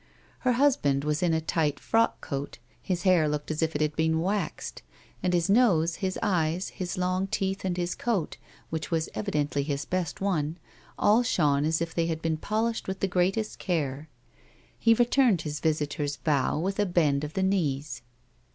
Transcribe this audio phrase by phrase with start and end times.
[0.39, 3.95] Her husband was in a tight frock coat; his hair looked as if it had
[3.95, 4.81] been waxed,
[5.21, 8.37] and his nose, his eyes, his long teeth and his coat,
[8.71, 10.57] which was evidently his best one,
[10.97, 14.09] all shone as if they had been polished with the gi eatest care.
[14.79, 18.01] He returned his visitors' bow with a bend of the knees.